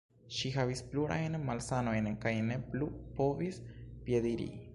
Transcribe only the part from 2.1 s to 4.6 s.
kaj ne plu povis piediri.